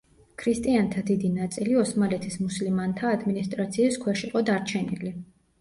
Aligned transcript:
ქრისტიანთა 0.43 1.03
დიდი 1.09 1.29
ნაწილი 1.33 1.77
ოსმალეთის 1.81 2.37
მუსლიმანთა 2.45 3.13
ადმინისტრაციის 3.19 4.01
ქვეშ 4.07 4.25
იყო 4.31 4.45
დარჩენილი. 4.49 5.15